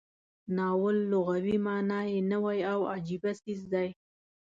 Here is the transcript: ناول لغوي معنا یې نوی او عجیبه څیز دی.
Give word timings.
ناول 0.55 0.97
لغوي 1.11 1.55
معنا 1.67 1.99
یې 2.11 2.19
نوی 2.31 2.59
او 2.71 2.79
عجیبه 2.93 3.31
څیز 3.41 3.61
دی. 3.73 3.89